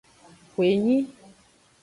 [0.51, 0.97] Xwenyi.